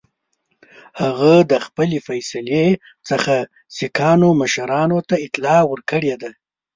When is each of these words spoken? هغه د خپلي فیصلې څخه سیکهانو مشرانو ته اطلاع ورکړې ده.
هغه 1.01 1.33
د 1.51 1.53
خپلي 1.65 1.97
فیصلې 2.07 2.65
څخه 3.09 3.33
سیکهانو 3.77 4.29
مشرانو 4.41 4.99
ته 5.09 5.15
اطلاع 5.25 5.61
ورکړې 5.71 6.15
ده. 6.21 6.31